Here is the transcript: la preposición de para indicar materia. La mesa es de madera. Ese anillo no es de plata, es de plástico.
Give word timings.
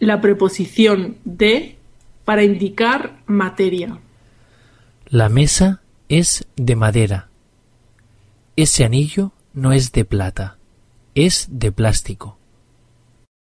la 0.00 0.20
preposición 0.20 1.18
de 1.24 1.76
para 2.24 2.42
indicar 2.42 3.22
materia. 3.26 4.00
La 5.06 5.28
mesa 5.28 5.82
es 6.08 6.46
de 6.56 6.74
madera. 6.74 7.28
Ese 8.56 8.84
anillo 8.84 9.32
no 9.52 9.72
es 9.72 9.92
de 9.92 10.04
plata, 10.04 10.58
es 11.14 11.46
de 11.50 11.70
plástico. 11.70 12.39